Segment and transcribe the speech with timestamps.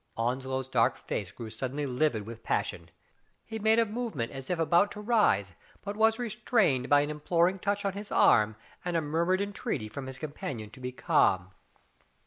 [0.17, 2.89] Onslow's dark face grew suddenly livid with passion.
[3.45, 7.59] He made a movement as if about to rise, but was restrained by an imploring
[7.59, 11.51] touch on his arm, and a murmured entreaty from his com panion to be calm.